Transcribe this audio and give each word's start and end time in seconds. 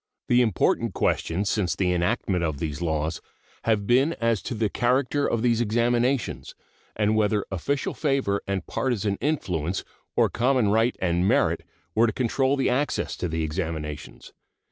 The 0.29 0.41
important 0.41 0.95
questions 0.95 1.47
since 1.47 1.75
the 1.75 1.93
enactment 1.93 2.43
of 2.43 2.57
these 2.57 2.81
laws 2.81 3.21
have 3.65 3.85
been 3.85 4.13
as 4.13 4.41
to 4.41 4.55
the 4.55 4.67
character 4.67 5.27
of 5.29 5.43
these 5.43 5.61
examinations, 5.61 6.55
and 6.95 7.15
whether 7.15 7.45
official 7.51 7.93
favor 7.93 8.41
and 8.47 8.65
partisan 8.65 9.15
influence 9.17 9.83
or 10.15 10.27
common 10.27 10.69
right 10.69 10.95
and 10.99 11.27
merit 11.27 11.61
were 11.93 12.07
to 12.07 12.13
control 12.13 12.55
the 12.57 12.67
access 12.67 13.15
to 13.17 13.27
the 13.27 13.43
examinations. 13.43 14.33